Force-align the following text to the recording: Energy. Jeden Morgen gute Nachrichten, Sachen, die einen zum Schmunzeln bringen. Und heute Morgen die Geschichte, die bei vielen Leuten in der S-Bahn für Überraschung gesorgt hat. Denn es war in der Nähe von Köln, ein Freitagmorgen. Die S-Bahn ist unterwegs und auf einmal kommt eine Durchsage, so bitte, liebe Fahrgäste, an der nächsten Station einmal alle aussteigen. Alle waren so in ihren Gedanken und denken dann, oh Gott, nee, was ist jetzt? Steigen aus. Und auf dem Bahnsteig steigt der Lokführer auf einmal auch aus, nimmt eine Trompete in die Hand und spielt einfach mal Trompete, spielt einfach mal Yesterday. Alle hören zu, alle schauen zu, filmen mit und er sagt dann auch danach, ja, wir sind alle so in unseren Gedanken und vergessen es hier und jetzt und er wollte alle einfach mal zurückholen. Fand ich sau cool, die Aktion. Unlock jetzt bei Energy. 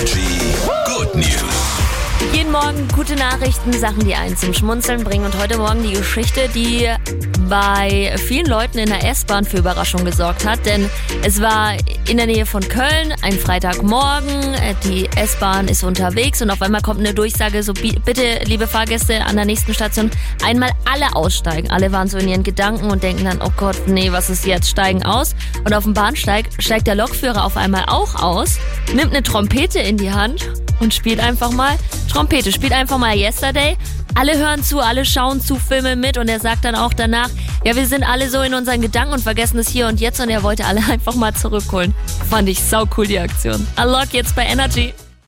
Energy. 0.00 0.39
Jeden 2.50 2.64
Morgen 2.64 2.88
gute 2.96 3.14
Nachrichten, 3.14 3.72
Sachen, 3.72 4.04
die 4.04 4.16
einen 4.16 4.36
zum 4.36 4.52
Schmunzeln 4.52 5.04
bringen. 5.04 5.24
Und 5.24 5.38
heute 5.38 5.56
Morgen 5.56 5.84
die 5.84 5.92
Geschichte, 5.92 6.48
die 6.52 6.88
bei 7.48 8.12
vielen 8.18 8.46
Leuten 8.46 8.78
in 8.78 8.88
der 8.88 9.08
S-Bahn 9.08 9.44
für 9.44 9.58
Überraschung 9.58 10.04
gesorgt 10.04 10.44
hat. 10.44 10.66
Denn 10.66 10.90
es 11.22 11.40
war 11.40 11.74
in 12.08 12.16
der 12.16 12.26
Nähe 12.26 12.46
von 12.46 12.60
Köln, 12.66 13.14
ein 13.22 13.34
Freitagmorgen. 13.34 14.56
Die 14.82 15.08
S-Bahn 15.14 15.68
ist 15.68 15.84
unterwegs 15.84 16.42
und 16.42 16.50
auf 16.50 16.60
einmal 16.60 16.80
kommt 16.80 16.98
eine 16.98 17.14
Durchsage, 17.14 17.62
so 17.62 17.72
bitte, 17.72 18.40
liebe 18.44 18.66
Fahrgäste, 18.66 19.24
an 19.24 19.36
der 19.36 19.44
nächsten 19.44 19.72
Station 19.72 20.10
einmal 20.44 20.70
alle 20.90 21.14
aussteigen. 21.14 21.70
Alle 21.70 21.92
waren 21.92 22.08
so 22.08 22.18
in 22.18 22.26
ihren 22.26 22.42
Gedanken 22.42 22.90
und 22.90 23.04
denken 23.04 23.26
dann, 23.26 23.40
oh 23.42 23.52
Gott, 23.56 23.76
nee, 23.86 24.10
was 24.10 24.28
ist 24.28 24.44
jetzt? 24.44 24.68
Steigen 24.68 25.04
aus. 25.04 25.36
Und 25.64 25.72
auf 25.72 25.84
dem 25.84 25.94
Bahnsteig 25.94 26.46
steigt 26.58 26.88
der 26.88 26.96
Lokführer 26.96 27.44
auf 27.44 27.56
einmal 27.56 27.84
auch 27.86 28.20
aus, 28.20 28.58
nimmt 28.92 29.12
eine 29.12 29.22
Trompete 29.22 29.78
in 29.78 29.96
die 29.96 30.10
Hand 30.10 30.50
und 30.80 30.92
spielt 30.92 31.20
einfach 31.20 31.52
mal 31.52 31.76
Trompete, 32.10 32.52
spielt 32.52 32.72
einfach 32.72 32.98
mal 32.98 33.16
Yesterday. 33.16 33.76
Alle 34.14 34.36
hören 34.36 34.62
zu, 34.62 34.80
alle 34.80 35.04
schauen 35.04 35.40
zu, 35.40 35.56
filmen 35.56 36.00
mit 36.00 36.18
und 36.18 36.28
er 36.28 36.40
sagt 36.40 36.64
dann 36.64 36.74
auch 36.74 36.92
danach, 36.92 37.30
ja, 37.64 37.76
wir 37.76 37.86
sind 37.86 38.02
alle 38.02 38.28
so 38.28 38.42
in 38.42 38.54
unseren 38.54 38.80
Gedanken 38.80 39.14
und 39.14 39.22
vergessen 39.22 39.58
es 39.58 39.68
hier 39.68 39.86
und 39.86 40.00
jetzt 40.00 40.20
und 40.20 40.28
er 40.28 40.42
wollte 40.42 40.64
alle 40.64 40.82
einfach 40.90 41.14
mal 41.14 41.34
zurückholen. 41.34 41.94
Fand 42.28 42.48
ich 42.48 42.60
sau 42.62 42.84
cool, 42.96 43.06
die 43.06 43.18
Aktion. 43.18 43.66
Unlock 43.80 44.12
jetzt 44.12 44.34
bei 44.34 44.44
Energy. 44.44 44.92